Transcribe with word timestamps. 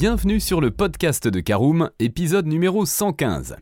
bienvenue 0.00 0.40
sur 0.40 0.62
le 0.62 0.70
podcast 0.70 1.28
de 1.28 1.40
Caroom, 1.40 1.90
épisode 1.98 2.46
numéro 2.46 2.86
115. 2.86 3.56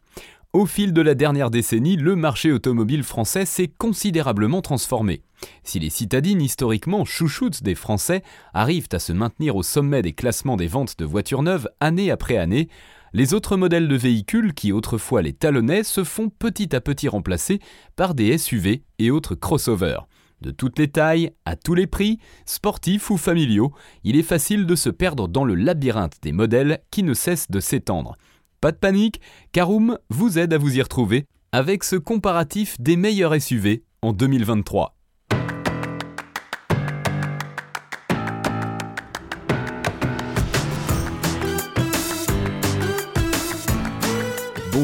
Au 0.52 0.66
fil 0.66 0.92
de 0.92 1.02
la 1.02 1.16
dernière 1.16 1.50
décennie, 1.50 1.96
le 1.96 2.14
marché 2.14 2.52
automobile 2.52 3.02
français 3.02 3.44
s'est 3.44 3.72
considérablement 3.76 4.62
transformé. 4.62 5.22
Si 5.64 5.80
les 5.80 5.90
citadines 5.90 6.40
historiquement 6.40 7.04
chouchoutes 7.04 7.64
des 7.64 7.74
Français 7.74 8.22
arrivent 8.54 8.86
à 8.92 9.00
se 9.00 9.12
maintenir 9.12 9.56
au 9.56 9.64
sommet 9.64 10.00
des 10.00 10.12
classements 10.12 10.56
des 10.56 10.68
ventes 10.68 10.96
de 10.96 11.04
voitures 11.04 11.42
neuves 11.42 11.68
année 11.80 12.08
après 12.08 12.36
année, 12.36 12.68
les 13.12 13.34
autres 13.34 13.56
modèles 13.56 13.88
de 13.88 13.96
véhicules 13.96 14.54
qui 14.54 14.70
autrefois 14.70 15.22
les 15.22 15.32
talonnaient 15.32 15.82
se 15.82 16.04
font 16.04 16.28
petit 16.28 16.72
à 16.76 16.80
petit 16.80 17.08
remplacer 17.08 17.58
par 17.96 18.14
des 18.14 18.38
SUV 18.38 18.84
et 19.00 19.10
autres 19.10 19.34
crossovers. 19.34 20.06
De 20.40 20.50
toutes 20.50 20.78
les 20.78 20.88
tailles, 20.88 21.32
à 21.44 21.56
tous 21.56 21.74
les 21.74 21.86
prix, 21.86 22.18
sportifs 22.46 23.10
ou 23.10 23.16
familiaux, 23.16 23.72
il 24.04 24.16
est 24.16 24.22
facile 24.22 24.66
de 24.66 24.74
se 24.74 24.90
perdre 24.90 25.28
dans 25.28 25.44
le 25.44 25.54
labyrinthe 25.54 26.16
des 26.22 26.32
modèles 26.32 26.80
qui 26.90 27.02
ne 27.02 27.14
cessent 27.14 27.50
de 27.50 27.60
s'étendre. 27.60 28.16
Pas 28.60 28.72
de 28.72 28.76
panique, 28.76 29.20
Caroom 29.52 29.98
vous 30.10 30.38
aide 30.38 30.52
à 30.52 30.58
vous 30.58 30.76
y 30.76 30.82
retrouver 30.82 31.26
avec 31.52 31.84
ce 31.84 31.96
comparatif 31.96 32.80
des 32.80 32.96
meilleurs 32.96 33.40
SUV 33.40 33.84
en 34.02 34.12
2023. 34.12 34.97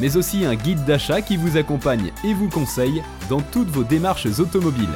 mais 0.00 0.16
aussi 0.16 0.44
un 0.44 0.54
guide 0.54 0.84
d'achat 0.84 1.22
qui 1.22 1.36
vous 1.36 1.56
accompagne 1.56 2.12
et 2.24 2.34
vous 2.34 2.48
conseille 2.48 3.02
dans 3.28 3.40
toutes 3.40 3.68
vos 3.68 3.84
démarches 3.84 4.26
automobiles. 4.38 4.88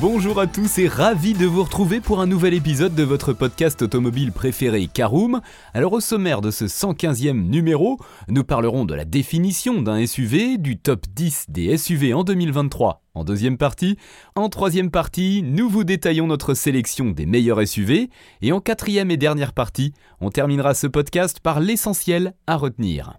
Bonjour 0.00 0.40
à 0.40 0.46
tous 0.46 0.78
et 0.78 0.88
ravi 0.88 1.34
de 1.34 1.46
vous 1.46 1.62
retrouver 1.62 2.00
pour 2.00 2.20
un 2.20 2.26
nouvel 2.26 2.54
épisode 2.54 2.94
de 2.94 3.02
votre 3.02 3.32
podcast 3.32 3.82
automobile 3.82 4.32
préféré 4.32 4.88
Caroom. 4.92 5.40
Alors 5.74 5.92
au 5.92 6.00
sommaire 6.00 6.40
de 6.40 6.50
ce 6.50 6.64
115e 6.64 7.48
numéro, 7.48 7.98
nous 8.28 8.42
parlerons 8.42 8.84
de 8.84 8.94
la 8.94 9.04
définition 9.04 9.82
d'un 9.82 10.04
SUV, 10.04 10.58
du 10.58 10.76
top 10.76 11.06
10 11.14 11.46
des 11.50 11.76
SUV 11.76 12.14
en 12.14 12.24
2023 12.24 13.02
en 13.14 13.24
deuxième 13.24 13.58
partie. 13.58 13.96
En 14.34 14.48
troisième 14.48 14.90
partie, 14.90 15.42
nous 15.44 15.68
vous 15.68 15.84
détaillons 15.84 16.26
notre 16.26 16.54
sélection 16.54 17.10
des 17.10 17.26
meilleurs 17.26 17.66
SUV. 17.66 18.10
Et 18.40 18.52
en 18.52 18.60
quatrième 18.60 19.10
et 19.10 19.16
dernière 19.16 19.52
partie, 19.52 19.92
on 20.20 20.30
terminera 20.30 20.74
ce 20.74 20.86
podcast 20.86 21.40
par 21.40 21.60
l'essentiel 21.60 22.34
à 22.46 22.56
retenir. 22.56 23.18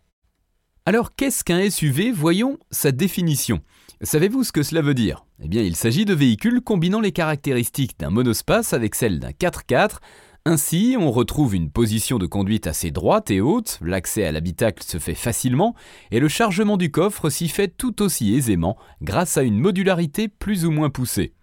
Alors 0.85 1.15
qu'est-ce 1.15 1.45
qu'un 1.45 1.69
SUV 1.69 2.11
Voyons 2.11 2.57
sa 2.71 2.91
définition. 2.91 3.61
Savez-vous 4.01 4.43
ce 4.43 4.51
que 4.51 4.63
cela 4.63 4.81
veut 4.81 4.93
dire? 4.93 5.25
Eh 5.45 5.49
bien, 5.49 5.61
il 5.61 5.75
s'agit 5.75 6.05
de 6.05 6.13
véhicules 6.13 6.61
combinant 6.61 7.01
les 7.01 7.11
caractéristiques 7.11 7.99
d'un 7.99 8.09
monospace 8.09 8.71
avec 8.71 8.95
celles 8.95 9.19
d'un 9.19 9.31
4x4. 9.31 9.97
Ainsi, 10.45 10.95
on 10.97 11.11
retrouve 11.11 11.53
une 11.53 11.69
position 11.69 12.17
de 12.17 12.25
conduite 12.25 12.65
assez 12.65 12.91
droite 12.91 13.29
et 13.29 13.41
haute, 13.41 13.77
l'accès 13.81 14.25
à 14.25 14.31
l'habitacle 14.31 14.83
se 14.85 14.99
fait 14.99 15.13
facilement, 15.13 15.75
et 16.11 16.21
le 16.21 16.29
chargement 16.29 16.77
du 16.77 16.91
coffre 16.91 17.29
s'y 17.29 17.49
fait 17.49 17.67
tout 17.67 18.01
aussi 18.01 18.33
aisément 18.33 18.77
grâce 19.01 19.35
à 19.35 19.43
une 19.43 19.59
modularité 19.59 20.29
plus 20.29 20.63
ou 20.63 20.71
moins 20.71 20.89
poussée. 20.89 21.33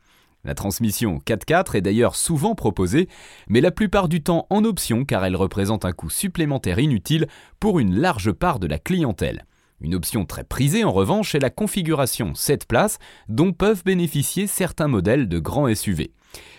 La 0.44 0.54
transmission 0.54 1.18
4x4 1.18 1.76
est 1.76 1.82
d'ailleurs 1.82 2.16
souvent 2.16 2.54
proposée, 2.54 3.06
mais 3.48 3.60
la 3.60 3.70
plupart 3.70 4.08
du 4.08 4.22
temps 4.22 4.46
en 4.48 4.64
option 4.64 5.04
car 5.04 5.26
elle 5.26 5.36
représente 5.36 5.84
un 5.84 5.92
coût 5.92 6.08
supplémentaire 6.08 6.78
inutile 6.78 7.26
pour 7.58 7.78
une 7.78 8.00
large 8.00 8.32
part 8.32 8.60
de 8.60 8.66
la 8.66 8.78
clientèle. 8.78 9.44
Une 9.80 9.94
option 9.94 10.26
très 10.26 10.44
prisée 10.44 10.84
en 10.84 10.92
revanche 10.92 11.34
est 11.34 11.40
la 11.40 11.50
configuration 11.50 12.34
7 12.34 12.66
places 12.66 12.98
dont 13.28 13.52
peuvent 13.52 13.82
bénéficier 13.84 14.46
certains 14.46 14.88
modèles 14.88 15.28
de 15.28 15.38
grands 15.38 15.74
SUV. 15.74 16.12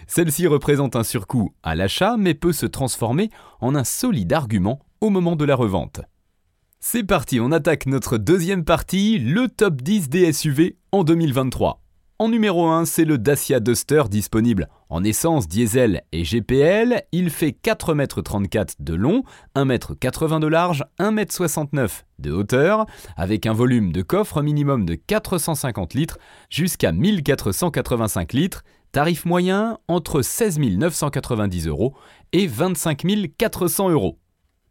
Celle-ci 0.08 0.48
représente 0.48 0.96
un 0.96 1.04
surcoût 1.04 1.54
à 1.64 1.76
l'achat 1.76 2.18
mais 2.18 2.34
peut 2.34 2.54
se 2.54 2.66
transformer 2.66 3.30
en 3.60 3.76
un 3.76 3.84
solide 3.84 4.34
argument 4.34 4.80
au 5.02 5.10
moment 5.10 5.36
de 5.36 5.46
la 5.46 5.56
revente. 5.56 6.02
C'est 6.80 7.04
parti, 7.04 7.40
on 7.40 7.52
attaque 7.52 7.86
notre 7.86 8.18
deuxième 8.18 8.66
partie, 8.66 9.20
le 9.20 9.48
top 9.48 9.82
10 9.82 10.10
des 10.10 10.34
SUV 10.34 10.78
en 10.92 11.04
2023. 11.04 11.80
En 12.22 12.30
numéro 12.30 12.68
1, 12.68 12.86
c'est 12.86 13.04
le 13.04 13.18
Dacia 13.18 13.60
Duster 13.60 14.04
disponible 14.08 14.70
en 14.90 15.04
essence, 15.04 15.48
diesel 15.48 16.04
et 16.12 16.22
GPL. 16.22 17.02
Il 17.12 17.32
fait 17.32 17.50
4,34 17.50 18.38
m 18.38 18.66
de 18.78 18.94
long, 18.94 19.24
1,80 19.56 20.36
m 20.36 20.40
de 20.40 20.46
large, 20.46 20.84
1,69 21.00 21.80
m 21.80 21.88
de 22.20 22.32
hauteur, 22.32 22.86
avec 23.18 23.48
un 23.48 23.54
volume 23.54 23.92
de 23.92 24.04
coffre 24.04 24.44
minimum 24.44 24.86
de 24.86 24.94
450 24.94 25.96
litres 25.96 26.20
jusqu'à 26.52 26.92
1485 26.92 28.34
litres. 28.34 28.64
Tarif 28.92 29.26
moyen 29.26 29.80
entre 29.88 30.22
16 30.22 30.60
990 30.60 31.66
euros 31.66 31.96
et 32.34 32.46
25 32.46 33.04
400 33.36 33.90
euros. 33.90 34.21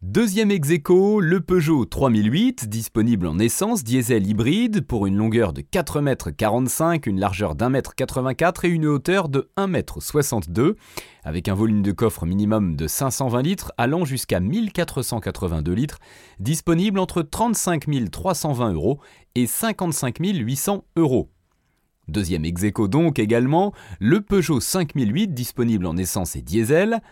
Deuxième 0.02 0.50
ex 0.50 0.70
le 0.70 1.40
Peugeot 1.40 1.84
3008, 1.84 2.70
disponible 2.70 3.26
en 3.26 3.38
essence 3.38 3.84
diesel 3.84 4.26
hybride 4.26 4.80
pour 4.80 5.06
une 5.06 5.18
longueur 5.18 5.52
de 5.52 5.60
4,45 5.60 6.94
m, 6.94 7.00
une 7.04 7.20
largeur 7.20 7.54
d'1,84 7.54 8.26
m 8.26 8.52
et 8.62 8.68
une 8.74 8.86
hauteur 8.86 9.28
de 9.28 9.50
1,62 9.58 10.68
m, 10.68 10.74
avec 11.22 11.48
un 11.48 11.54
volume 11.54 11.82
de 11.82 11.92
coffre 11.92 12.24
minimum 12.24 12.76
de 12.76 12.86
520 12.86 13.42
litres 13.42 13.72
allant 13.76 14.06
jusqu'à 14.06 14.40
1482 14.40 15.70
litres, 15.70 15.98
disponible 16.38 16.98
entre 16.98 17.20
35 17.20 17.84
320 18.10 18.72
euros 18.72 19.00
et 19.34 19.46
55 19.46 20.16
800 20.18 20.82
euros. 20.96 21.28
Deuxième 22.08 22.46
ex 22.46 22.64
donc 22.88 23.18
également, 23.18 23.72
le 24.00 24.22
Peugeot 24.22 24.60
5008 24.60 25.34
disponible 25.34 25.84
en 25.84 25.96
essence 25.96 26.34
et 26.36 26.42
diesel, 26.42 27.02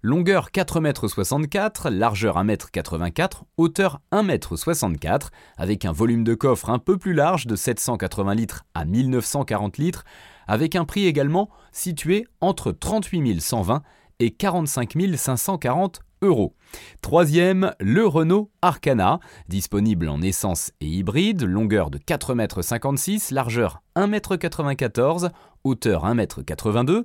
Longueur 0.00 0.50
4,64 0.54 1.88
m, 1.88 1.98
largeur 1.98 2.36
1,84 2.36 3.02
m, 3.04 3.28
hauteur 3.56 4.00
1,64 4.12 4.94
m, 4.94 5.18
avec 5.56 5.84
un 5.84 5.90
volume 5.90 6.22
de 6.22 6.34
coffre 6.34 6.70
un 6.70 6.78
peu 6.78 6.96
plus 6.98 7.14
large 7.14 7.48
de 7.48 7.56
780 7.56 8.36
litres 8.36 8.64
à 8.74 8.84
1940 8.84 9.76
litres, 9.76 10.04
avec 10.46 10.76
un 10.76 10.84
prix 10.84 11.06
également 11.06 11.50
situé 11.72 12.28
entre 12.40 12.70
38 12.70 13.40
120 13.40 13.82
et 14.20 14.30
45 14.30 14.94
540 15.16 16.00
euros. 16.22 16.54
Troisième, 17.02 17.74
le 17.80 18.06
Renault 18.06 18.52
Arcana, 18.62 19.18
disponible 19.48 20.08
en 20.08 20.22
essence 20.22 20.70
et 20.80 20.86
hybride, 20.86 21.42
longueur 21.42 21.90
de 21.90 21.98
4,56 21.98 23.30
m, 23.30 23.34
largeur 23.34 23.82
1,94 23.96 25.24
m, 25.26 25.32
hauteur 25.64 26.04
1,82 26.04 26.98
m, 26.98 27.04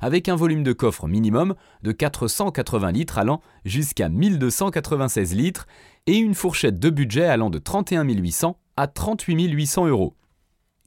avec 0.00 0.28
un 0.28 0.36
volume 0.36 0.62
de 0.62 0.72
coffre 0.72 1.06
minimum 1.06 1.54
de 1.82 1.92
480 1.92 2.92
litres 2.92 3.18
allant 3.18 3.40
jusqu'à 3.64 4.08
1296 4.08 5.34
litres 5.34 5.66
et 6.06 6.16
une 6.16 6.34
fourchette 6.34 6.78
de 6.78 6.90
budget 6.90 7.26
allant 7.26 7.50
de 7.50 7.58
31 7.58 8.04
800 8.04 8.58
à 8.76 8.86
38 8.86 9.50
800 9.50 9.86
euros. 9.86 10.16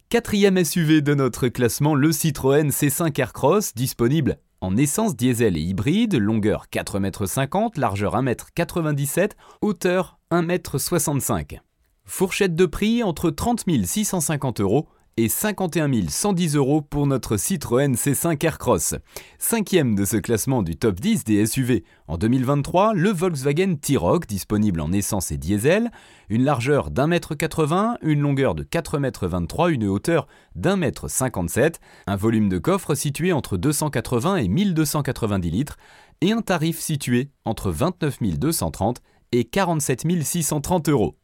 Quatrième 0.09 0.63
SUV 0.63 1.01
de 1.01 1.15
notre 1.15 1.47
classement, 1.47 1.95
le 1.95 2.11
Citroën 2.11 2.69
C5 2.69 3.19
Aircross, 3.19 3.73
disponible 3.73 4.37
en 4.61 4.77
essence 4.77 5.15
diesel 5.15 5.57
et 5.57 5.61
hybride, 5.61 6.15
longueur 6.15 6.67
4,50 6.71 7.63
m, 7.65 7.69
largeur 7.75 8.15
1,97 8.15 9.19
m, 9.21 9.27
hauteur 9.61 10.19
1,65 10.31 11.53
m. 11.55 11.59
Fourchette 12.05 12.55
de 12.55 12.65
prix 12.65 13.03
entre 13.03 13.29
30 13.29 13.65
650 13.85 14.61
euros 14.61 14.87
et 15.17 15.29
51 15.29 15.91
110 16.09 16.55
euros 16.55 16.81
pour 16.81 17.05
notre 17.05 17.37
Citroën 17.37 17.93
C5 17.93 18.43
Aircross. 18.43 18.95
Cinquième 19.37 19.95
de 19.95 20.05
ce 20.05 20.17
classement 20.17 20.63
du 20.63 20.75
top 20.75 20.99
10 20.99 21.23
des 21.23 21.45
SUV. 21.45 21.83
En 22.07 22.17
2023, 22.17 22.93
le 22.93 23.09
Volkswagen 23.09 23.75
T-Roc, 23.75 24.25
disponible 24.25 24.81
en 24.81 24.91
essence 24.91 25.31
et 25.31 25.37
diesel, 25.37 25.91
une 26.29 26.43
largeur 26.43 26.89
d'un 26.89 27.07
mètre 27.07 27.35
80, 27.35 27.97
une 28.01 28.21
longueur 28.21 28.55
de 28.55 28.63
4 28.63 28.97
mètres 28.97 29.27
23, 29.27 29.71
une 29.71 29.87
hauteur 29.87 30.27
d'un 30.55 30.77
mètre 30.77 31.09
57, 31.09 31.79
un 32.07 32.15
volume 32.15 32.49
de 32.49 32.57
coffre 32.57 32.95
situé 32.95 33.33
entre 33.33 33.57
280 33.57 34.37
et 34.37 34.47
1290 34.47 35.51
litres, 35.51 35.77
et 36.21 36.31
un 36.31 36.41
tarif 36.41 36.79
situé 36.79 37.29
entre 37.45 37.71
29 37.71 38.19
230 38.39 39.01
et 39.31 39.43
47 39.45 40.23
630 40.23 40.89
euros. 40.89 41.17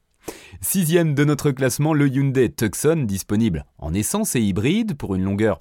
Sixième 0.61 1.15
de 1.15 1.23
notre 1.23 1.51
classement, 1.51 1.93
le 1.93 2.07
Hyundai 2.07 2.51
Tucson, 2.51 3.03
disponible 3.07 3.65
en 3.77 3.93
essence 3.93 4.35
et 4.35 4.41
hybride 4.41 4.95
pour 4.95 5.15
une 5.15 5.23
longueur 5.23 5.59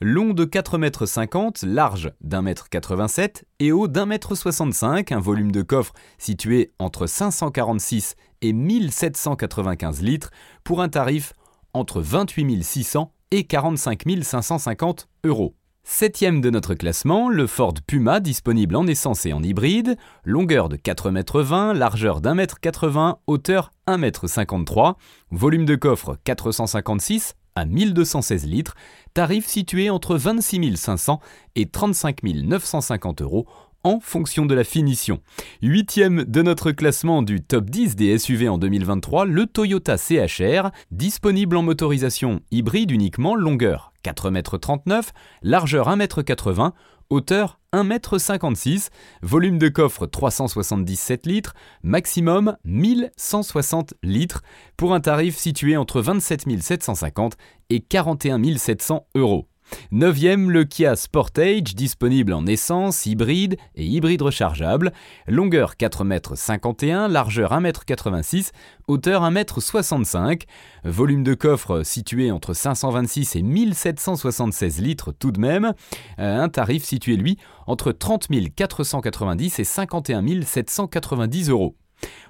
long 0.00 0.32
de 0.34 0.44
4,50 0.44 1.64
m, 1.64 1.74
large 1.74 2.12
d'1,87 2.20 3.20
m 3.20 3.44
et 3.60 3.72
haut 3.72 3.88
d'1,65 3.88 5.12
m, 5.12 5.18
un 5.18 5.20
volume 5.20 5.52
de 5.52 5.62
coffre 5.62 5.92
situé 6.18 6.72
entre 6.78 7.06
546 7.06 8.16
et 8.42 8.52
1795 8.52 10.02
litres 10.02 10.30
pour 10.64 10.82
un 10.82 10.88
tarif 10.88 11.32
entre 11.72 12.00
28 12.00 12.62
600 12.62 13.12
et 13.30 13.44
45 13.44 14.02
550 14.22 15.08
euros. 15.24 15.54
Septième 15.88 16.40
de 16.40 16.50
notre 16.50 16.74
classement, 16.74 17.28
le 17.28 17.46
Ford 17.46 17.74
Puma 17.86 18.18
disponible 18.18 18.74
en 18.74 18.88
essence 18.88 19.24
et 19.24 19.32
en 19.32 19.40
hybride, 19.40 19.96
longueur 20.24 20.68
de 20.68 20.76
4,20 20.76 21.70
m, 21.70 21.78
largeur 21.78 22.20
d'1,80 22.20 23.10
m, 23.10 23.14
hauteur 23.28 23.70
1,53 23.86 24.88
m, 24.88 24.94
volume 25.30 25.64
de 25.64 25.76
coffre 25.76 26.18
456 26.24 27.34
à 27.54 27.64
1216 27.64 28.46
litres, 28.46 28.74
tarif 29.14 29.46
situé 29.46 29.88
entre 29.88 30.16
26 30.16 30.76
500 30.76 31.20
et 31.54 31.66
35 31.66 32.20
950 32.24 33.22
euros 33.22 33.46
en 33.84 34.00
fonction 34.00 34.44
de 34.44 34.56
la 34.56 34.64
finition. 34.64 35.20
Huitième 35.62 36.24
de 36.24 36.42
notre 36.42 36.72
classement 36.72 37.22
du 37.22 37.40
top 37.40 37.70
10 37.70 37.94
des 37.94 38.18
SUV 38.18 38.48
en 38.48 38.58
2023, 38.58 39.24
le 39.24 39.46
Toyota 39.46 39.96
CHR, 39.96 40.70
disponible 40.90 41.56
en 41.56 41.62
motorisation 41.62 42.40
hybride 42.50 42.90
uniquement, 42.90 43.36
longueur 43.36 43.92
4,39 44.06 44.92
m, 44.92 45.02
largeur 45.42 45.88
1,80 45.88 46.66
m, 46.66 46.70
hauteur 47.10 47.58
1,56 47.72 48.74
m, 48.74 48.80
volume 49.22 49.58
de 49.58 49.68
coffre 49.68 50.06
377 50.06 51.26
litres, 51.26 51.54
maximum 51.82 52.56
1160 52.64 53.94
litres, 54.02 54.42
pour 54.76 54.94
un 54.94 55.00
tarif 55.00 55.36
situé 55.36 55.76
entre 55.76 56.00
27 56.00 56.44
750 56.60 57.36
et 57.70 57.80
41 57.80 58.56
700 58.56 59.06
euros. 59.14 59.48
Neuvième, 59.90 60.50
le 60.50 60.64
Kia 60.64 60.96
Sportage, 60.96 61.74
disponible 61.74 62.32
en 62.32 62.46
essence, 62.46 63.06
hybride 63.06 63.56
et 63.74 63.84
hybride 63.84 64.22
rechargeable. 64.22 64.92
Longueur 65.26 65.74
4,51 65.74 67.06
m, 67.06 67.12
largeur 67.12 67.52
1,86 67.52 68.36
m, 68.36 68.42
hauteur 68.88 69.22
1,65 69.22 70.30
m. 70.30 70.38
Volume 70.84 71.22
de 71.22 71.34
coffre 71.34 71.82
situé 71.82 72.30
entre 72.30 72.54
526 72.54 73.36
et 73.36 73.42
1776 73.42 74.80
litres 74.80 75.12
tout 75.12 75.32
de 75.32 75.40
même. 75.40 75.72
Euh, 76.18 76.40
un 76.40 76.48
tarif 76.48 76.84
situé, 76.84 77.16
lui, 77.16 77.38
entre 77.66 77.92
30 77.92 78.28
490 78.54 79.58
et 79.58 79.64
51 79.64 80.42
790 80.42 81.50
euros. 81.50 81.76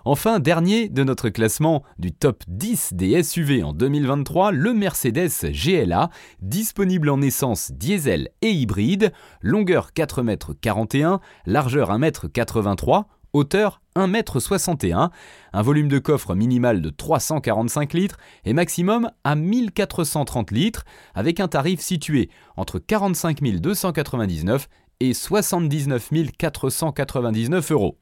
Enfin, 0.09 0.39
dernier 0.39 0.89
de 0.89 1.03
notre 1.03 1.31
classement 1.31 1.83
du 1.99 2.13
top 2.13 2.45
10 2.47 2.93
des 2.93 3.25
SUV 3.25 3.65
en 3.65 3.73
2023, 3.73 4.53
le 4.53 4.73
Mercedes 4.73 5.51
GLA, 5.51 6.11
disponible 6.41 7.11
en 7.11 7.21
essence 7.21 7.73
diesel 7.73 8.29
et 8.41 8.53
hybride, 8.53 9.13
longueur 9.41 9.91
4,41 9.97 11.15
m, 11.15 11.19
largeur 11.45 11.91
1,83 11.91 12.99
m, 12.99 13.05
hauteur 13.33 13.83
1,61 13.97 14.93
m, 14.93 15.09
un 15.53 15.63
volume 15.63 15.89
de 15.89 15.99
coffre 15.99 16.37
minimal 16.37 16.83
de 16.83 16.91
345 16.91 17.93
litres 17.93 18.19
et 18.45 18.53
maximum 18.53 19.11
à 19.25 19.35
1430 19.35 20.53
litres, 20.53 20.85
avec 21.17 21.41
un 21.41 21.49
tarif 21.49 21.81
situé 21.81 22.31
entre 22.57 22.79
45 22.79 23.43
299 23.43 24.69
et 25.01 25.15
79 25.15 26.11
499 26.39 27.73
euros. 27.73 27.99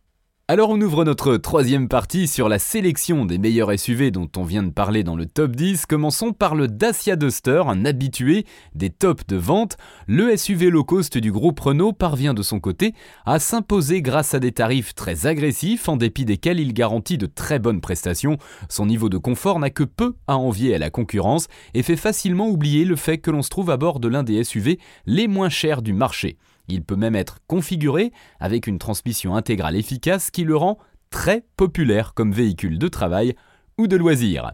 Alors 0.46 0.68
on 0.68 0.80
ouvre 0.82 1.06
notre 1.06 1.38
troisième 1.38 1.88
partie 1.88 2.28
sur 2.28 2.50
la 2.50 2.58
sélection 2.58 3.24
des 3.24 3.38
meilleurs 3.38 3.78
SUV 3.78 4.10
dont 4.10 4.28
on 4.36 4.42
vient 4.42 4.62
de 4.62 4.68
parler 4.68 5.02
dans 5.02 5.16
le 5.16 5.24
top 5.24 5.56
10. 5.56 5.86
Commençons 5.86 6.34
par 6.34 6.54
le 6.54 6.68
Dacia 6.68 7.16
Duster, 7.16 7.62
un 7.66 7.86
habitué 7.86 8.44
des 8.74 8.90
tops 8.90 9.26
de 9.26 9.36
vente. 9.36 9.78
Le 10.06 10.36
SUV 10.36 10.68
low 10.68 10.84
cost 10.84 11.16
du 11.16 11.32
groupe 11.32 11.58
Renault 11.60 11.94
parvient 11.94 12.34
de 12.34 12.42
son 12.42 12.60
côté 12.60 12.92
à 13.24 13.38
s'imposer 13.38 14.02
grâce 14.02 14.34
à 14.34 14.38
des 14.38 14.52
tarifs 14.52 14.94
très 14.94 15.24
agressifs 15.24 15.88
en 15.88 15.96
dépit 15.96 16.26
desquels 16.26 16.60
il 16.60 16.74
garantit 16.74 17.16
de 17.16 17.24
très 17.24 17.58
bonnes 17.58 17.80
prestations. 17.80 18.36
Son 18.68 18.84
niveau 18.84 19.08
de 19.08 19.16
confort 19.16 19.58
n'a 19.58 19.70
que 19.70 19.84
peu 19.84 20.14
à 20.26 20.36
envier 20.36 20.74
à 20.74 20.78
la 20.78 20.90
concurrence 20.90 21.48
et 21.72 21.82
fait 21.82 21.96
facilement 21.96 22.48
oublier 22.48 22.84
le 22.84 22.96
fait 22.96 23.16
que 23.16 23.30
l'on 23.30 23.40
se 23.40 23.48
trouve 23.48 23.70
à 23.70 23.78
bord 23.78 23.98
de 23.98 24.08
l'un 24.08 24.24
des 24.24 24.44
SUV 24.44 24.78
les 25.06 25.26
moins 25.26 25.48
chers 25.48 25.80
du 25.80 25.94
marché. 25.94 26.36
Il 26.68 26.82
peut 26.82 26.96
même 26.96 27.16
être 27.16 27.38
configuré 27.46 28.12
avec 28.40 28.66
une 28.66 28.78
transmission 28.78 29.36
intégrale 29.36 29.76
efficace 29.76 30.30
qui 30.30 30.44
le 30.44 30.56
rend 30.56 30.78
très 31.10 31.44
populaire 31.56 32.14
comme 32.14 32.32
véhicule 32.32 32.78
de 32.78 32.88
travail 32.88 33.34
ou 33.78 33.86
de 33.86 33.96
loisirs. 33.96 34.52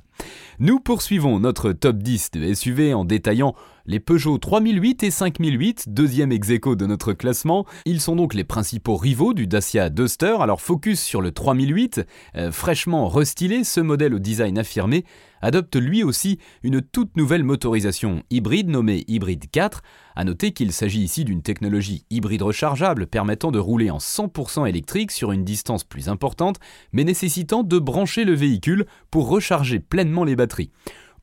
Nous 0.58 0.80
poursuivons 0.80 1.38
notre 1.40 1.72
top 1.72 1.98
10 1.98 2.32
de 2.32 2.54
SUV 2.54 2.94
en 2.94 3.04
détaillant 3.04 3.54
les 3.86 4.00
Peugeot 4.00 4.38
3008 4.38 5.02
et 5.02 5.10
5008, 5.10 5.84
deuxième 5.88 6.32
ex 6.32 6.48
de 6.48 6.86
notre 6.86 7.12
classement. 7.12 7.66
Ils 7.84 8.00
sont 8.00 8.16
donc 8.16 8.34
les 8.34 8.44
principaux 8.44 8.96
rivaux 8.96 9.34
du 9.34 9.46
Dacia 9.46 9.90
Duster. 9.90 10.36
Alors 10.40 10.60
focus 10.60 11.00
sur 11.00 11.20
le 11.20 11.32
3008, 11.32 12.02
euh, 12.36 12.52
fraîchement 12.52 13.08
restylé, 13.08 13.64
ce 13.64 13.80
modèle 13.80 14.14
au 14.14 14.18
design 14.18 14.58
affirmé 14.58 15.04
adopte 15.42 15.76
lui 15.76 16.02
aussi 16.02 16.38
une 16.62 16.82
toute 16.82 17.16
nouvelle 17.16 17.44
motorisation 17.44 18.22
hybride 18.30 18.68
nommée 18.68 19.04
Hybride 19.08 19.50
4. 19.50 19.82
A 20.16 20.24
noter 20.24 20.52
qu'il 20.52 20.72
s'agit 20.72 21.00
ici 21.00 21.24
d'une 21.24 21.42
technologie 21.42 22.04
hybride 22.10 22.42
rechargeable 22.42 23.06
permettant 23.06 23.50
de 23.50 23.58
rouler 23.58 23.90
en 23.90 23.98
100% 23.98 24.68
électrique 24.68 25.10
sur 25.10 25.32
une 25.32 25.44
distance 25.44 25.84
plus 25.84 26.08
importante, 26.08 26.58
mais 26.92 27.04
nécessitant 27.04 27.62
de 27.62 27.78
brancher 27.78 28.24
le 28.24 28.34
véhicule 28.34 28.86
pour 29.10 29.28
recharger 29.28 29.80
pleinement 29.80 30.24
les 30.24 30.36
batteries. 30.36 30.70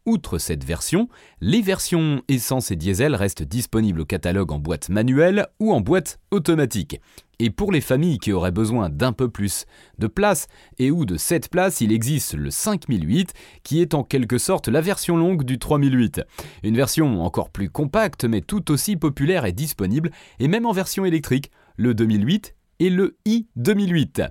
Outre 0.08 0.38
cette 0.38 0.64
version, 0.64 1.10
les 1.42 1.62
versions 1.62 2.22
essence 2.30 2.72
et 2.72 2.78
diesel 2.78 3.14
restent 3.14 3.44
disponibles 3.44 4.00
au 4.00 4.06
catalogue 4.06 4.54
en 4.54 4.58
boîte 4.58 4.88
manuelle 4.88 5.48
ou 5.60 5.74
en 5.74 5.82
boîte 5.82 6.22
automatique. 6.32 7.02
Et 7.40 7.50
pour 7.50 7.74
les 7.74 7.82
familles 7.82 8.18
qui 8.18 8.32
auraient 8.32 8.54
besoin 8.54 8.88
d'un 8.88 9.12
peu 9.12 9.28
plus 9.28 9.66
de 10.00 10.08
place 10.08 10.48
et 10.80 10.92
ou 10.92 11.04
de 11.04 11.18
cette 11.18 11.50
place, 11.50 11.82
il 11.82 11.92
existe 11.92 12.36
le 12.36 12.52
5008 12.52 13.34
qui 13.64 13.82
est 13.82 13.94
en 13.94 14.06
quelque 14.06 14.38
sorte 14.38 14.70
la 14.70 14.80
version 14.80 15.18
longue 15.18 15.44
du 15.44 15.60
3008. 15.60 16.22
Une 16.64 16.78
version 16.78 17.22
encore 17.22 17.50
plus 17.50 17.70
compacte 17.70 18.24
mais 18.24 18.40
tout 18.40 18.72
aussi 18.72 18.96
populaire 18.96 19.44
et 19.44 19.52
disponible 19.52 20.12
et 20.40 20.48
même 20.48 20.66
en 20.66 20.72
version 20.72 21.04
électrique, 21.04 21.52
le 21.76 21.94
2008 21.94 22.56
et 22.80 22.90
le 22.90 23.18
i 23.26 23.48
2008. 23.58 24.22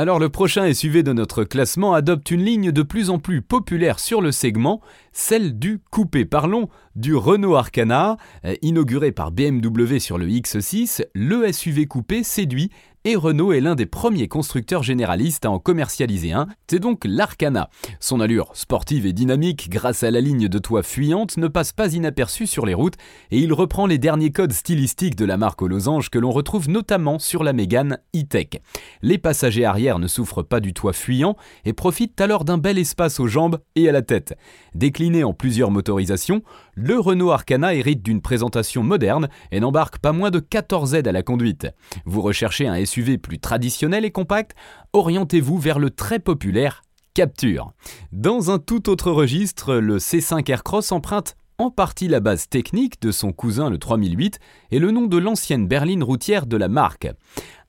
Alors 0.00 0.18
le 0.18 0.30
prochain 0.30 0.72
SUV 0.72 1.02
de 1.02 1.12
notre 1.12 1.44
classement 1.44 1.92
adopte 1.92 2.30
une 2.30 2.42
ligne 2.42 2.72
de 2.72 2.80
plus 2.80 3.10
en 3.10 3.18
plus 3.18 3.42
populaire 3.42 3.98
sur 3.98 4.22
le 4.22 4.32
segment, 4.32 4.80
celle 5.12 5.58
du 5.58 5.78
coupé. 5.90 6.24
Parlons 6.24 6.70
du 6.96 7.14
Renault 7.14 7.54
Arcana, 7.54 8.16
euh, 8.46 8.54
inauguré 8.62 9.12
par 9.12 9.30
BMW 9.30 9.98
sur 9.98 10.16
le 10.16 10.26
X6, 10.26 11.04
le 11.14 11.52
SUV 11.52 11.84
coupé 11.86 12.22
séduit 12.22 12.70
et 13.04 13.16
Renault 13.16 13.52
est 13.52 13.60
l'un 13.60 13.74
des 13.74 13.86
premiers 13.86 14.28
constructeurs 14.28 14.82
généralistes 14.82 15.46
à 15.46 15.50
en 15.50 15.58
commercialiser 15.58 16.32
un, 16.32 16.46
c'est 16.68 16.78
donc 16.78 17.00
l'Arcana. 17.04 17.70
Son 17.98 18.20
allure 18.20 18.50
sportive 18.52 19.06
et 19.06 19.14
dynamique 19.14 19.70
grâce 19.70 20.02
à 20.02 20.10
la 20.10 20.20
ligne 20.20 20.48
de 20.48 20.58
toit 20.58 20.82
fuyante 20.82 21.38
ne 21.38 21.48
passe 21.48 21.72
pas 21.72 21.94
inaperçue 21.94 22.46
sur 22.46 22.66
les 22.66 22.74
routes 22.74 22.96
et 23.30 23.38
il 23.38 23.54
reprend 23.54 23.86
les 23.86 23.96
derniers 23.96 24.32
codes 24.32 24.52
stylistiques 24.52 25.16
de 25.16 25.24
la 25.24 25.38
marque 25.38 25.62
aux 25.62 25.68
losanges 25.68 26.10
que 26.10 26.18
l'on 26.18 26.30
retrouve 26.30 26.68
notamment 26.68 27.18
sur 27.18 27.42
la 27.42 27.54
Mégane 27.54 27.98
e-Tech. 28.14 28.60
Les 29.00 29.16
passagers 29.16 29.64
arrière 29.64 29.98
ne 29.98 30.06
souffrent 30.06 30.42
pas 30.42 30.60
du 30.60 30.74
toit 30.74 30.92
fuyant 30.92 31.36
et 31.64 31.72
profitent 31.72 32.20
alors 32.20 32.44
d'un 32.44 32.58
bel 32.58 32.78
espace 32.78 33.18
aux 33.18 33.28
jambes 33.28 33.60
et 33.76 33.88
à 33.88 33.92
la 33.92 34.02
tête. 34.02 34.36
Décliné 34.74 35.24
en 35.24 35.32
plusieurs 35.32 35.70
motorisations, 35.70 36.42
le 36.74 36.98
Renault 36.98 37.30
Arcana 37.30 37.74
hérite 37.74 38.02
d'une 38.02 38.20
présentation 38.20 38.82
moderne 38.82 39.28
et 39.52 39.60
n'embarque 39.60 39.98
pas 39.98 40.12
moins 40.12 40.30
de 40.30 40.38
14 40.38 40.94
aides 40.94 41.08
à 41.08 41.12
la 41.12 41.22
conduite. 41.22 41.66
Vous 42.04 42.20
recherchez 42.20 42.66
un 42.66 42.74
SUV 42.90 43.18
plus 43.18 43.38
traditionnel 43.38 44.04
et 44.04 44.10
compact, 44.10 44.56
orientez-vous 44.92 45.58
vers 45.58 45.78
le 45.78 45.90
très 45.90 46.18
populaire 46.18 46.82
Capture. 47.14 47.72
Dans 48.12 48.50
un 48.50 48.58
tout 48.58 48.88
autre 48.88 49.10
registre, 49.10 49.74
le 49.74 49.98
C5 49.98 50.48
Aircross 50.50 50.92
emprunte 50.92 51.36
en 51.58 51.70
partie 51.70 52.08
la 52.08 52.20
base 52.20 52.48
technique 52.48 53.00
de 53.02 53.12
son 53.12 53.32
cousin 53.32 53.68
le 53.68 53.78
3008 53.78 54.38
et 54.70 54.78
le 54.78 54.90
nom 54.90 55.06
de 55.06 55.18
l'ancienne 55.18 55.68
berline 55.68 56.02
routière 56.02 56.46
de 56.46 56.56
la 56.56 56.68
marque. 56.68 57.08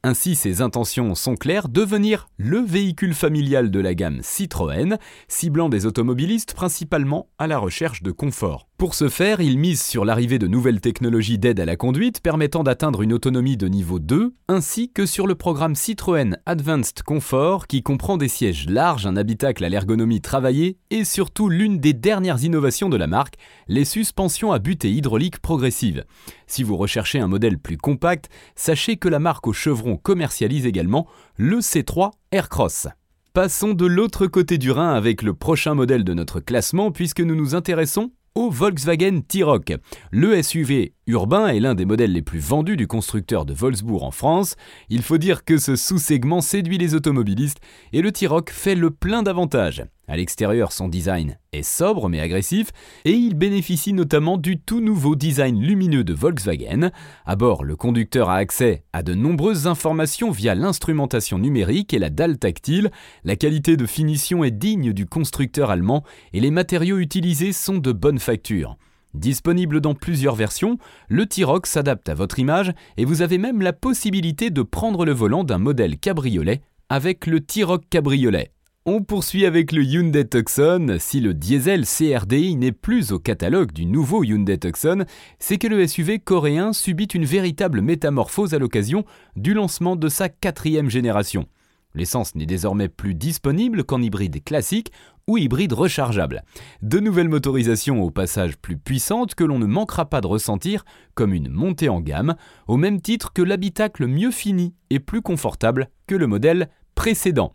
Ainsi, 0.04 0.36
ses 0.36 0.62
intentions 0.62 1.14
sont 1.14 1.36
claires, 1.36 1.70
devenir 1.70 2.28
le 2.38 2.60
véhicule 2.60 3.14
familial 3.14 3.70
de 3.70 3.80
la 3.80 3.94
gamme 3.94 4.22
Citroën, 4.24 4.98
ciblant 5.28 5.70
des 5.70 5.86
automobilistes 5.86 6.56
principalement 6.56 7.28
à 7.38 7.46
la 7.46 7.60
recherche 7.60 8.02
de 8.02 8.12
confort. 8.12 8.68
Pour 8.82 8.96
ce 8.96 9.10
faire, 9.10 9.42
il 9.42 9.60
mise 9.60 9.80
sur 9.80 10.06
l'arrivée 10.06 10.40
de 10.40 10.48
nouvelles 10.48 10.82
technologies 10.82 11.38
d'aide 11.38 11.60
à 11.60 11.66
la 11.66 11.76
conduite 11.76 12.20
permettant 12.20 12.64
d'atteindre 12.64 13.04
une 13.04 13.14
autonomie 13.14 13.56
de 13.56 13.68
niveau 13.68 14.00
2, 14.00 14.34
ainsi 14.48 14.92
que 14.92 15.06
sur 15.06 15.28
le 15.28 15.36
programme 15.36 15.76
Citroën 15.76 16.36
Advanced 16.48 17.04
Comfort 17.04 17.68
qui 17.68 17.84
comprend 17.84 18.18
des 18.18 18.28
sièges 18.28 18.68
larges, 18.68 19.06
un 19.06 19.18
habitacle 19.18 19.64
à 19.64 19.70
l'ergonomie 19.70 20.20
travaillée 20.20 20.80
et 20.90 21.04
surtout 21.04 21.48
l'une 21.48 21.78
des 21.78 21.94
dernières 21.94 22.44
innovations 22.44 22.90
de 22.90 22.98
la 22.98 23.06
marque, 23.06 23.36
les 23.68 23.86
suspensions 23.86 24.52
à 24.52 24.58
butée 24.58 24.92
hydraulique 24.92 25.38
progressive. 25.38 26.04
Si 26.48 26.64
vous 26.64 26.76
recherchez 26.76 27.20
un 27.20 27.28
modèle 27.28 27.60
plus 27.60 27.78
compact, 27.78 28.30
sachez 28.56 28.98
que 28.98 29.10
la 29.10 29.20
marque 29.20 29.46
au 29.46 29.54
chevron 29.54 29.96
commercialise 29.96 30.66
également 30.66 31.06
le 31.38 31.60
C3 31.60 32.10
Aircross. 32.32 32.88
Passons 33.34 33.76
de 33.76 33.86
l'autre 33.86 34.26
côté 34.26 34.58
du 34.58 34.72
Rhin 34.72 34.92
avec 34.92 35.22
le 35.22 35.36
prochain 35.36 35.76
modèle 35.76 36.04
de 36.04 36.16
notre 36.16 36.40
classement 36.40 36.92
puisque 36.92 37.22
nous 37.22 37.36
nous 37.36 37.54
intéressons 37.54 38.12
au 38.36 38.50
Volkswagen 38.50 39.22
T-Roc. 39.28 39.74
Le 40.12 40.42
SUV 40.42 40.94
urbain 41.12 41.48
est 41.48 41.60
l'un 41.60 41.76
des 41.76 41.86
modèles 41.86 42.14
les 42.14 42.22
plus 42.22 42.40
vendus 42.40 42.78
du 42.78 42.88
constructeur 42.88 43.46
de 43.46 43.54
Wolfsburg 43.54 44.04
en 44.04 44.12
France. 44.12 44.56
Il 44.90 45.02
faut 45.02 45.18
dire 45.18 45.46
que 45.46 45.58
ce 45.58 45.76
sous-segment 45.76 46.42
séduit 46.42 46.78
les 46.78 46.96
automobilistes 46.96 47.60
et 47.94 48.02
le 48.02 48.12
T-Roc 48.12 48.50
fait 48.50 48.76
le 48.76 48.90
plein 48.90 49.22
d'avantages. 49.22 49.84
À 50.08 50.18
l'extérieur, 50.18 50.72
son 50.72 50.88
design 50.88 51.38
est 51.54 51.64
sobre 51.64 52.10
mais 52.10 52.20
agressif 52.20 52.72
et 53.06 53.12
il 53.12 53.36
bénéficie 53.36 53.94
notamment 53.94 54.38
du 54.38 54.60
tout 54.60 54.82
nouveau 54.82 55.16
design 55.16 55.62
lumineux 55.62 56.04
de 56.04 56.14
Volkswagen. 56.14 56.92
À 57.26 57.36
bord, 57.36 57.64
le 57.64 57.76
conducteur 57.76 58.30
a 58.30 58.36
accès 58.36 58.84
à 58.92 59.04
de 59.04 59.14
nombreuses 59.14 59.68
informations 59.68 60.32
via 60.32 60.56
l'instrumentation 60.56 61.40
numérique 61.40 61.94
et 61.94 62.00
la 62.00 62.10
dalle 62.10 62.38
tactile. 62.38 62.92
La 63.24 63.36
qualité 63.36 63.78
de 63.78 63.86
finition 63.86 64.44
est 64.44 64.52
digne 64.52 64.94
du 64.94 65.06
constructeur 65.06 65.70
allemand 65.70 66.04
et 66.34 66.40
les 66.40 66.52
matériaux 66.52 66.98
utilisés 66.98 67.54
sont 67.54 67.78
de 67.78 67.92
bonne 67.92 68.20
facture. 68.20 68.78
Disponible 69.14 69.82
dans 69.82 69.94
plusieurs 69.94 70.36
versions, 70.36 70.78
le 71.10 71.26
T-Roc 71.26 71.68
s'adapte 71.68 72.08
à 72.08 72.14
votre 72.14 72.40
image 72.40 72.72
et 72.98 73.04
vous 73.04 73.22
avez 73.22 73.38
même 73.38 73.62
la 73.62 73.74
possibilité 73.74 74.50
de 74.50 74.62
prendre 74.62 75.06
le 75.06 75.12
volant 75.12 75.44
d'un 75.44 75.58
modèle 75.58 75.98
cabriolet 75.98 76.62
avec 76.88 77.28
le 77.28 77.42
T-Roc 77.42 77.84
Cabriolet. 77.90 78.52
On 78.86 79.04
poursuit 79.04 79.46
avec 79.46 79.74
le 79.74 79.84
Hyundai 79.84 80.28
Tucson. 80.28 80.98
Si 81.00 81.20
le 81.20 81.34
diesel 81.34 81.86
CRDI 81.86 82.56
n'est 82.56 82.72
plus 82.72 83.12
au 83.12 83.20
catalogue 83.20 83.74
du 83.74 83.86
nouveau 83.86 84.24
Hyundai 84.24 84.58
Tucson, 84.58 85.06
c'est 85.38 85.58
que 85.58 85.68
le 85.68 85.86
SUV 85.86 86.18
coréen 86.18 86.74
subit 86.74 87.06
une 87.06 87.26
véritable 87.26 87.82
métamorphose 87.82 88.56
à 88.56 88.60
l'occasion 88.60 89.06
du 89.36 89.54
lancement 89.54 89.96
de 89.96 90.10
sa 90.10 90.30
quatrième 90.30 90.90
génération. 90.90 91.46
L'essence 91.94 92.36
n'est 92.36 92.46
désormais 92.46 92.90
plus 92.90 93.16
disponible 93.16 93.84
qu'en 93.84 94.02
hybride 94.02 94.44
classique 94.44 94.92
ou 95.28 95.38
hybride 95.38 95.74
rechargeable. 95.74 96.44
De 96.82 97.00
nouvelles 97.00 97.30
motorisations 97.30 98.02
au 98.02 98.12
passage 98.12 98.58
plus 98.58 98.78
puissantes 98.78 99.36
que 99.36 99.44
l'on 99.44 99.60
ne 99.60 99.66
manquera 99.66 100.06
pas 100.06 100.22
de 100.22 100.28
ressentir 100.28 100.84
comme 101.14 101.34
une 101.34 101.50
montée 101.50 101.90
en 101.90 102.02
gamme, 102.02 102.36
au 102.68 102.78
même 102.78 103.02
titre 103.02 103.34
que 103.34 103.42
l'habitacle 103.42 104.08
mieux 104.08 104.32
fini 104.32 104.74
et 104.90 105.00
plus 105.00 105.22
confortable 105.22 105.90
que 106.08 106.16
le 106.16 106.28
modèle 106.28 106.70
précédent. 106.96 107.54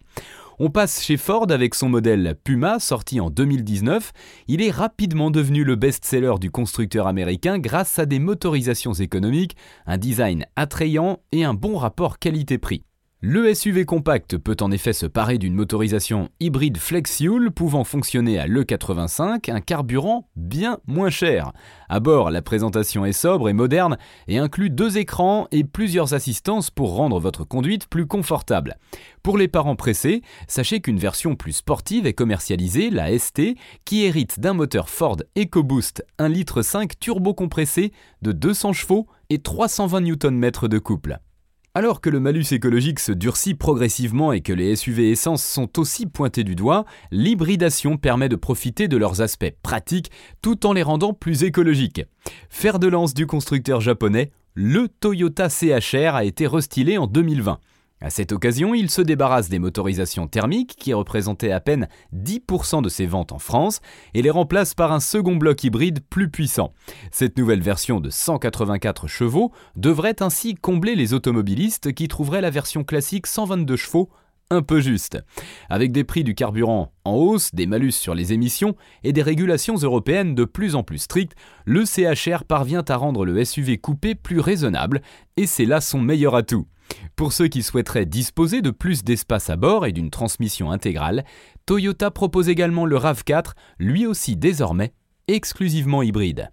On 0.59 0.71
passe 0.71 1.05
chez 1.05 1.19
Ford 1.19 1.47
avec 1.50 1.75
son 1.75 1.90
modèle 1.90 2.35
Puma 2.43 2.78
sorti 2.78 3.21
en 3.21 3.28
2019. 3.28 4.12
Il 4.49 4.62
est 4.62 4.71
rapidement 4.71 5.31
devenu 5.31 5.64
le 5.64 5.76
best-seller 5.76 6.35
du 6.40 6.50
constructeur 6.50 7.07
américain 7.07 7.59
grâce 7.59 7.99
à 7.99 8.07
des 8.07 8.19
motorisations 8.19 8.95
économiques, 8.95 9.55
un 9.85 9.99
design 9.99 10.47
attrayant 10.57 11.19
et 11.31 11.45
un 11.45 11.52
bon 11.52 11.76
rapport 11.76 12.19
qualité-prix. 12.19 12.85
Le 13.23 13.55
SUV 13.55 13.87
compact 13.87 14.37
peut 14.37 14.59
en 14.61 14.71
effet 14.71 14.93
se 14.93 15.07
parer 15.07 15.39
d'une 15.39 15.55
motorisation 15.55 16.29
hybride 16.39 16.77
flex-fuel 16.77 17.51
pouvant 17.51 17.83
fonctionner 17.83 18.39
à 18.39 18.47
l'E85, 18.47 19.51
un 19.51 19.61
carburant 19.63 20.29
bien 20.37 20.81
moins 20.87 21.09
cher. 21.09 21.53
À 21.89 21.99
bord, 21.99 22.31
la 22.31 22.43
présentation 22.43 23.07
est 23.07 23.15
sobre 23.15 23.49
et 23.49 23.55
moderne 23.55 23.97
et 24.29 24.37
inclut 24.37 24.69
deux 24.69 24.99
écrans 24.99 25.49
et 25.51 25.65
plusieurs 25.65 26.13
assistances 26.13 26.71
pour 26.71 26.95
rendre 26.95 27.19
votre 27.19 27.45
conduite 27.45 27.89
plus 27.89 28.07
confortable. 28.07 28.77
Pour 29.23 29.39
les 29.39 29.49
parents 29.49 29.77
pressés, 29.77 30.21
sachez 30.47 30.83
qu'une 30.83 30.99
version 30.99 31.37
plus 31.37 31.53
sportive 31.53 32.07
est 32.07 32.13
commercialisée, 32.13 32.91
la 32.91 33.19
ST, 33.19 33.57
qui 33.87 34.05
hérite 34.05 34.41
d'un 34.41 34.53
moteur 34.53 34.91
Ford 34.91 35.17
EcoBoost 35.39 36.05
1,5 36.19 36.29
litre 36.29 36.63
turbo 37.01 37.33
compressé 37.33 37.93
de 38.21 38.33
200 38.33 38.75
chevaux 38.75 39.07
et 39.31 39.39
320 39.39 40.03
Nm 40.03 40.51
de 40.69 40.79
couple. 40.79 41.19
Alors 41.76 42.00
que 42.00 42.09
le 42.09 42.21
malus 42.21 42.47
écologique 42.52 43.00
se 43.00 43.12
durcit 43.12 43.52
progressivement 43.52 44.33
et 44.33 44.40
que 44.40 44.54
les 44.54 44.75
SUV 44.76 45.11
essence 45.11 45.45
sont 45.45 45.78
aussi 45.78 46.06
pointés 46.06 46.42
du 46.42 46.54
doigt, 46.54 46.87
l'hybridation 47.11 47.99
permet 47.99 48.30
de 48.30 48.37
profiter 48.37 48.88
de 48.88 48.97
leurs 48.97 49.21
aspects 49.21 49.52
pratiques 49.62 50.11
tout 50.40 50.64
en 50.64 50.73
les 50.73 50.83
rendant 50.83 51.12
plus 51.12 51.42
écologiques. 51.42 52.00
Fer 52.49 52.78
de 52.78 52.87
lance 52.87 53.12
du 53.12 53.26
constructeur 53.26 53.83
japonais, 53.83 54.30
le 54.54 54.88
Toyota 54.88 55.50
CHR 55.50 56.14
a 56.14 56.25
été 56.25 56.47
restylé 56.47 56.97
en 56.97 57.06
2020. 57.06 57.59
À 58.03 58.11
cette 58.11 58.33
occasion, 58.33 58.75
il 58.75 58.91
se 58.91 59.00
débarrasse 59.00 59.49
des 59.49 59.59
motorisations 59.59 60.29
thermiques 60.29 60.76
qui 60.79 60.93
représentaient 60.93 61.53
à 61.53 61.61
peine 61.61 61.88
10% 62.15 62.83
de 62.83 62.91
ses 62.91 63.07
ventes 63.07 63.33
en 63.33 63.38
France 63.38 63.81
et 64.12 64.21
les 64.21 64.31
remplace 64.31 64.75
par 64.75 64.93
un 64.93 65.00
second 65.00 65.37
bloc 65.37 65.65
hybride 65.65 66.00
plus 66.11 66.31
puissant. 66.31 66.75
Cette 67.11 67.38
nouvelle 67.38 67.62
version 67.62 68.00
de 68.00 68.11
184 68.11 69.09
chevaux 69.09 69.50
devrait 69.76 70.23
ainsi 70.23 70.55
combler 70.55 70.95
les 70.95 71.15
automobilistes 71.15 71.95
qui 71.95 72.07
trouveraient 72.07 72.43
la 72.43 72.50
version 72.50 72.85
classique 72.85 73.26
122 73.26 73.76
chevaux 73.76 74.11
un 74.50 74.62
peu 74.62 74.81
juste. 74.81 75.19
Avec 75.71 75.91
des 75.91 76.05
prix 76.05 76.23
du 76.23 76.35
carburant 76.35 76.93
en 77.05 77.15
hausse, 77.15 77.55
des 77.55 77.67
malus 77.67 77.93
sur 77.93 78.15
les 78.15 78.35
émissions 78.35 78.76
et 79.05 79.12
des 79.12 79.23
régulations 79.23 79.76
européennes 79.76 80.35
de 80.35 80.45
plus 80.45 80.75
en 80.75 80.83
plus 80.83 80.99
strictes, 80.99 81.35
le 81.65 81.85
CHR 81.85 82.45
parvient 82.45 82.85
à 82.87 82.97
rendre 82.97 83.25
le 83.25 83.43
SUV 83.43 83.79
coupé 83.79 84.15
plus 84.15 84.41
raisonnable 84.41 85.00
et 85.37 85.47
c'est 85.47 85.65
là 85.65 85.81
son 85.81 85.99
meilleur 85.99 86.35
atout. 86.37 86.67
Pour 87.16 87.33
ceux 87.33 87.49
qui 87.49 87.62
souhaiteraient 87.62 88.07
disposer 88.07 88.62
de 88.62 88.71
plus 88.71 89.05
d'espace 89.05 89.50
à 89.50 89.57
bord 89.57 89.87
et 89.87 89.93
d'une 89.93 90.11
transmission 90.11 90.71
intégrale, 90.71 91.25
Toyota 91.64 92.11
propose 92.11 92.49
également 92.49 92.85
le 92.85 92.97
RAV4, 92.97 93.52
lui 93.78 94.07
aussi 94.07 94.37
désormais 94.37 94.93
exclusivement 95.28 96.02
hybride. 96.02 96.50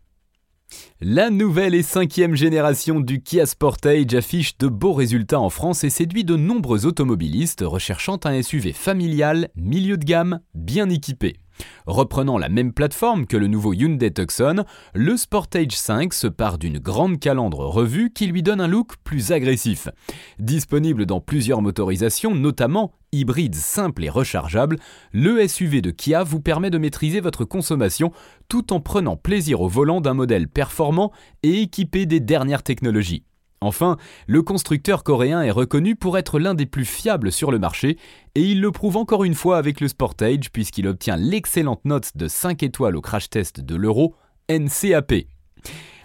La 1.01 1.29
nouvelle 1.29 1.75
et 1.75 1.83
cinquième 1.83 2.35
génération 2.35 2.99
du 2.99 3.21
Kia 3.21 3.45
Sportage 3.45 4.13
affiche 4.15 4.57
de 4.57 4.67
beaux 4.67 4.93
résultats 4.93 5.39
en 5.39 5.49
France 5.49 5.83
et 5.83 5.89
séduit 5.89 6.23
de 6.23 6.35
nombreux 6.35 6.85
automobilistes 6.85 7.63
recherchant 7.63 8.19
un 8.23 8.41
SUV 8.41 8.73
familial, 8.73 9.49
milieu 9.55 9.97
de 9.97 10.05
gamme, 10.05 10.39
bien 10.55 10.89
équipé. 10.89 11.42
Reprenant 11.86 12.38
la 12.38 12.50
même 12.50 12.74
plateforme 12.74 13.25
que 13.25 13.38
le 13.38 13.48
nouveau 13.48 13.74
Hyundai 13.74 14.12
Tucson, 14.12 14.63
le 14.93 15.17
Sportage 15.17 15.72
5 15.72 16.13
se 16.13 16.27
part 16.27 16.57
d'une 16.57 16.79
grande 16.79 17.19
calandre 17.19 17.60
revue 17.60 18.12
qui 18.13 18.27
lui 18.27 18.43
donne 18.43 18.62
un 18.62 18.67
look 18.67 18.95
plus 19.03 19.31
agressif. 19.31 19.89
Disponible 20.39 21.05
dans 21.05 21.22
plusieurs 21.22 21.62
motorisations, 21.62 22.36
notamment 22.36 22.93
hybride 23.12 23.55
simple 23.55 24.03
et 24.03 24.10
rechargeable, 24.10 24.77
le 25.12 25.48
SUV 25.48 25.81
de 25.81 25.91
Kia 25.91 26.24
vous 26.24 26.39
permet 26.41 26.69
de 26.69 26.77
maîtriser 26.77 27.22
votre 27.22 27.45
consommation 27.45 28.12
tout 28.50 28.74
en 28.74 28.79
prenant 28.79 29.15
plaisir 29.15 29.62
au 29.62 29.67
volant 29.67 30.01
d'un 30.01 30.13
modèle 30.13 30.48
performant 30.48 31.12
et 31.43 31.62
équipé 31.62 32.05
des 32.05 32.19
dernières 32.19 32.63
technologies. 32.63 33.24
Enfin, 33.63 33.98
le 34.27 34.41
constructeur 34.41 35.03
coréen 35.03 35.41
est 35.41 35.51
reconnu 35.51 35.96
pour 35.96 36.17
être 36.17 36.38
l'un 36.38 36.53
des 36.53 36.65
plus 36.65 36.84
fiables 36.84 37.32
sur 37.32 37.50
le 37.50 37.60
marché, 37.60 37.98
et 38.36 38.41
il 38.41 38.60
le 38.60 38.72
prouve 38.72 38.98
encore 38.98 39.24
une 39.24 39.36
fois 39.36 39.58
avec 39.58 39.79
le 39.79 39.88
Sportage 39.88 40.51
puisqu'il 40.51 40.88
obtient 40.88 41.15
l'excellente 41.15 41.86
note 41.86 42.12
de 42.15 42.27
5 42.27 42.62
étoiles 42.63 42.98
au 42.98 43.01
crash 43.01 43.29
test 43.29 43.62
de 43.62 43.75
l'Euro 43.75 44.15
NCAP. 44.50 45.13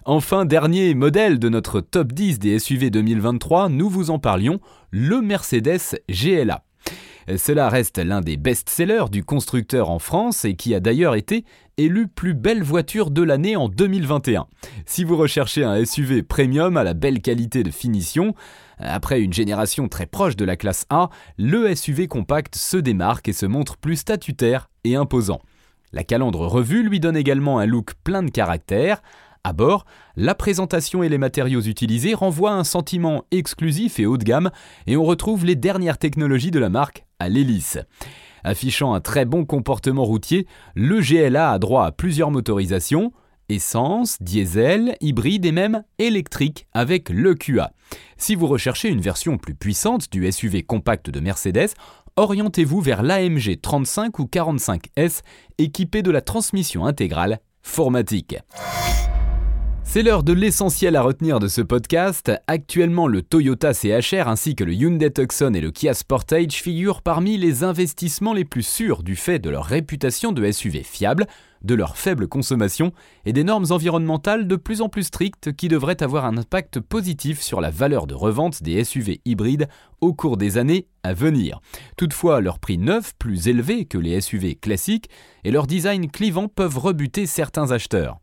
Enfin, 0.04 0.44
dernier 0.44 0.94
modèle 0.94 1.38
de 1.38 1.48
notre 1.48 1.80
top 1.80 2.12
10 2.12 2.38
des 2.38 2.58
SUV 2.58 2.90
2023, 2.90 3.68
nous 3.68 3.90
vous 3.90 4.10
en 4.10 4.18
parlions, 4.18 4.60
le 4.90 5.20
Mercedes 5.20 5.98
GLA. 6.08 6.62
Cela 7.36 7.68
reste 7.68 7.98
l'un 7.98 8.22
des 8.22 8.38
best-sellers 8.38 9.10
du 9.10 9.22
constructeur 9.22 9.90
en 9.90 9.98
France 9.98 10.46
et 10.46 10.54
qui 10.54 10.74
a 10.74 10.80
d'ailleurs 10.80 11.14
été 11.14 11.44
élu 11.78 12.08
plus 12.08 12.34
belle 12.34 12.62
voiture 12.62 13.10
de 13.10 13.22
l'année 13.22 13.56
en 13.56 13.68
2021. 13.68 14.46
Si 14.84 15.04
vous 15.04 15.16
recherchez 15.16 15.64
un 15.64 15.84
SUV 15.84 16.22
premium 16.22 16.76
à 16.76 16.84
la 16.84 16.92
belle 16.92 17.22
qualité 17.22 17.62
de 17.62 17.70
finition, 17.70 18.34
après 18.78 19.22
une 19.22 19.32
génération 19.32 19.88
très 19.88 20.06
proche 20.06 20.36
de 20.36 20.44
la 20.44 20.56
classe 20.56 20.84
A, 20.90 21.08
le 21.38 21.74
SUV 21.74 22.08
compact 22.08 22.56
se 22.56 22.76
démarque 22.76 23.28
et 23.28 23.32
se 23.32 23.46
montre 23.46 23.76
plus 23.76 23.96
statutaire 23.96 24.68
et 24.84 24.96
imposant. 24.96 25.40
La 25.92 26.04
calandre 26.04 26.46
revue 26.46 26.82
lui 26.82 27.00
donne 27.00 27.16
également 27.16 27.58
un 27.58 27.66
look 27.66 27.94
plein 28.04 28.22
de 28.22 28.30
caractère, 28.30 29.00
à 29.44 29.52
bord, 29.52 29.86
la 30.16 30.34
présentation 30.34 31.02
et 31.02 31.08
les 31.08 31.16
matériaux 31.16 31.62
utilisés 31.62 32.12
renvoient 32.12 32.52
un 32.52 32.64
sentiment 32.64 33.24
exclusif 33.30 33.98
et 33.98 34.04
haut 34.04 34.18
de 34.18 34.24
gamme, 34.24 34.50
et 34.86 34.96
on 34.96 35.04
retrouve 35.04 35.46
les 35.46 35.56
dernières 35.56 35.96
technologies 35.96 36.50
de 36.50 36.58
la 36.58 36.68
marque 36.68 37.06
à 37.18 37.28
l'hélice. 37.28 37.78
Affichant 38.44 38.94
un 38.94 39.00
très 39.00 39.24
bon 39.24 39.44
comportement 39.44 40.04
routier, 40.04 40.46
le 40.74 41.00
GLA 41.00 41.52
a 41.52 41.58
droit 41.58 41.84
à 41.84 41.92
plusieurs 41.92 42.30
motorisations, 42.30 43.12
essence, 43.48 44.18
diesel, 44.20 44.96
hybride 45.00 45.46
et 45.46 45.52
même 45.52 45.84
électrique 45.98 46.66
avec 46.72 47.08
le 47.08 47.34
QA. 47.34 47.72
Si 48.16 48.34
vous 48.34 48.46
recherchez 48.46 48.88
une 48.88 49.00
version 49.00 49.38
plus 49.38 49.54
puissante 49.54 50.10
du 50.12 50.30
SUV 50.30 50.62
compact 50.62 51.10
de 51.10 51.20
Mercedes, 51.20 51.70
orientez-vous 52.16 52.80
vers 52.80 53.02
l'AMG 53.02 53.60
35 53.60 54.18
ou 54.18 54.24
45S 54.24 55.20
équipé 55.58 56.02
de 56.02 56.10
la 56.10 56.20
transmission 56.20 56.84
intégrale 56.84 57.40
Formatique. 57.62 58.36
C'est 59.90 60.02
l'heure 60.02 60.22
de 60.22 60.34
l'essentiel 60.34 60.96
à 60.96 61.02
retenir 61.02 61.40
de 61.40 61.48
ce 61.48 61.62
podcast. 61.62 62.30
Actuellement, 62.46 63.06
le 63.06 63.22
Toyota 63.22 63.72
CHR 63.72 64.28
ainsi 64.28 64.54
que 64.54 64.62
le 64.62 64.74
Hyundai 64.74 65.10
Tucson 65.10 65.54
et 65.54 65.62
le 65.62 65.70
Kia 65.70 65.94
Sportage 65.94 66.62
figurent 66.62 67.00
parmi 67.00 67.38
les 67.38 67.64
investissements 67.64 68.34
les 68.34 68.44
plus 68.44 68.62
sûrs 68.62 69.02
du 69.02 69.16
fait 69.16 69.38
de 69.38 69.48
leur 69.48 69.64
réputation 69.64 70.32
de 70.32 70.52
SUV 70.52 70.82
fiable, 70.82 71.26
de 71.62 71.74
leur 71.74 71.96
faible 71.96 72.28
consommation 72.28 72.92
et 73.24 73.32
des 73.32 73.44
normes 73.44 73.64
environnementales 73.70 74.46
de 74.46 74.56
plus 74.56 74.82
en 74.82 74.90
plus 74.90 75.04
strictes 75.04 75.54
qui 75.54 75.68
devraient 75.68 76.02
avoir 76.02 76.26
un 76.26 76.36
impact 76.36 76.80
positif 76.80 77.40
sur 77.40 77.62
la 77.62 77.70
valeur 77.70 78.06
de 78.06 78.14
revente 78.14 78.62
des 78.62 78.84
SUV 78.84 79.22
hybrides 79.24 79.68
au 80.02 80.12
cours 80.12 80.36
des 80.36 80.58
années 80.58 80.86
à 81.02 81.14
venir. 81.14 81.62
Toutefois, 81.96 82.42
leur 82.42 82.58
prix 82.58 82.76
neuf, 82.76 83.14
plus 83.18 83.48
élevé 83.48 83.86
que 83.86 83.96
les 83.96 84.20
SUV 84.20 84.54
classiques, 84.54 85.08
et 85.44 85.50
leur 85.50 85.66
design 85.66 86.10
clivant 86.10 86.46
peuvent 86.46 86.76
rebuter 86.76 87.24
certains 87.24 87.70
acheteurs. 87.70 88.20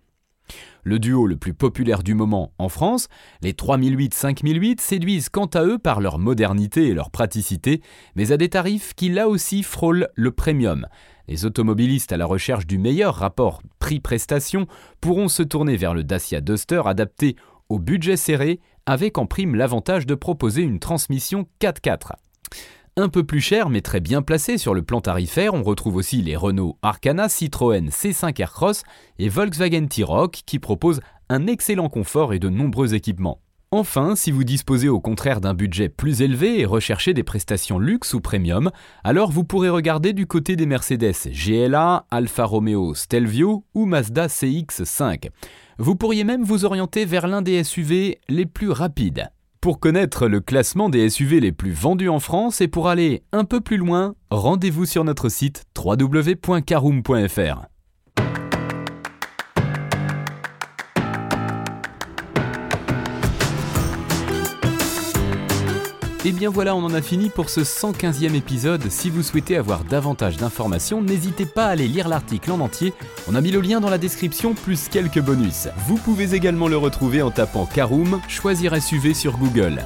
Le 0.84 1.00
duo 1.00 1.26
le 1.26 1.36
plus 1.36 1.54
populaire 1.54 2.04
du 2.04 2.14
moment 2.14 2.52
en 2.60 2.70
France, 2.70 3.08
les 3.42 3.54
3008-5008 3.54 4.80
séduisent 4.80 5.30
quant 5.30 5.48
à 5.48 5.64
eux 5.64 5.80
par 5.80 6.00
leur 6.00 6.20
modernité 6.20 6.88
et 6.88 6.94
leur 6.94 7.10
praticité, 7.10 7.82
mais 8.16 8.32
à 8.32 8.38
des 8.38 8.50
tarifs 8.50 8.94
qui 8.94 9.10
là 9.10 9.28
aussi 9.28 9.64
frôlent 9.64 10.10
le 10.14 10.32
premium. 10.32 10.86
Les 11.28 11.46
automobilistes 11.46 12.12
à 12.12 12.18
la 12.18 12.28
recherche 12.28 12.68
du 12.68 12.78
meilleur 12.78 13.16
rapport 13.16 13.64
prix-prestation 13.80 14.68
pourront 15.02 15.28
se 15.28 15.42
tourner 15.42 15.76
vers 15.76 15.96
le 15.96 16.04
Dacia 16.04 16.40
Duster 16.40 16.84
adapté 16.86 17.36
au 17.70 17.80
budget 17.80 18.16
serré 18.16 18.60
avec 18.86 19.18
en 19.18 19.26
prime 19.26 19.56
l'avantage 19.56 20.06
de 20.06 20.14
proposer 20.14 20.62
une 20.62 20.80
transmission 20.80 21.48
4x4. 21.60 22.12
Un 22.98 23.10
peu 23.10 23.26
plus 23.26 23.42
cher 23.42 23.70
mais 23.70 23.82
très 23.82 24.00
bien 24.00 24.22
placé 24.22 24.58
sur 24.58 24.74
le 24.74 24.82
plan 24.82 25.02
tarifaire, 25.02 25.54
on 25.54 25.64
retrouve 25.64 25.98
aussi 25.98 26.22
les 26.22 26.38
Renault 26.38 26.78
Arcana, 26.82 27.28
Citroën 27.28 27.90
C5 27.90 28.40
Aircross 28.40 28.84
et 29.20 29.28
Volkswagen 29.28 29.88
T-Roc 29.88 30.44
qui 30.46 30.60
proposent 30.60 31.02
un 31.28 31.46
excellent 31.46 31.90
confort 31.90 32.34
et 32.34 32.40
de 32.40 32.48
nombreux 32.48 32.94
équipements. 32.94 33.42
Enfin, 33.72 34.16
si 34.16 34.32
vous 34.32 34.46
disposez 34.46 34.88
au 34.88 35.02
contraire 35.02 35.42
d'un 35.42 35.54
budget 35.54 35.90
plus 35.90 36.22
élevé 36.22 36.62
et 36.62 36.66
recherchez 36.66 37.14
des 37.14 37.24
prestations 37.24 37.80
luxe 37.80 38.14
ou 38.14 38.22
premium, 38.22 38.72
alors 39.04 39.30
vous 39.30 39.44
pourrez 39.44 39.68
regarder 39.68 40.14
du 40.14 40.26
côté 40.26 40.56
des 40.56 40.66
Mercedes 40.66 41.28
GLA, 41.28 42.06
Alfa 42.12 42.46
Romeo 42.46 42.94
Stelvio 42.94 43.66
ou 43.74 43.86
Mazda 43.86 44.28
CX5. 44.28 45.32
Vous 45.80 45.98
pourriez 45.98 46.24
même 46.24 46.44
vous 46.44 46.64
orienter 46.64 47.04
vers 47.04 47.28
l'un 47.28 47.42
des 47.42 47.62
SUV 47.62 48.20
les 48.30 48.46
plus 48.46 48.70
rapides. 48.70 49.30
Pour 49.66 49.80
connaître 49.80 50.28
le 50.28 50.42
classement 50.42 50.90
des 50.90 51.10
SUV 51.10 51.40
les 51.40 51.52
plus 51.52 51.72
vendus 51.72 52.08
en 52.08 52.20
France 52.20 52.62
et 52.62 52.68
pour 52.68 52.88
aller 52.88 53.24
un 53.32 53.46
peu 53.46 53.62
plus 53.62 53.78
loin, 53.78 54.14
rendez-vous 54.30 54.86
sur 54.86 55.04
notre 55.04 55.28
site 55.28 55.64
www.caroom.fr. 55.76 57.75
Et 66.26 66.32
bien 66.32 66.50
voilà, 66.50 66.76
on 66.76 66.84
en 66.84 66.96
a 66.96 67.04
fini 67.04 67.30
pour 67.30 67.52
ce 67.52 67.62
115e 67.62 68.34
épisode. 68.34 68.90
Si 68.90 69.12
vous 69.12 69.22
souhaitez 69.22 69.58
avoir 69.58 69.84
davantage 69.84 70.38
d'informations, 70.38 71.00
n'hésitez 71.00 71.46
pas 71.46 71.66
à 71.66 71.70
aller 71.70 71.88
lire 71.88 72.08
l'article 72.08 72.52
en 72.52 72.62
entier. 72.62 72.94
On 73.28 73.36
a 73.36 73.42
mis 73.42 73.52
le 73.52 73.62
lien 73.62 73.80
dans 73.80 73.92
la 73.92 74.00
description 74.00 74.56
plus 74.56 74.90
quelques 74.90 75.22
bonus. 75.22 75.68
Vous 75.86 75.98
pouvez 75.98 76.34
également 76.34 76.68
le 76.68 76.78
retrouver 76.78 77.22
en 77.22 77.30
tapant 77.30 77.68
Caroom, 77.68 78.20
choisir 78.28 78.76
SUV 78.82 79.14
sur 79.14 79.38
Google. 79.38 79.86